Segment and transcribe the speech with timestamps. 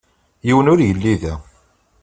[0.47, 1.33] Yiwen ur yelli da.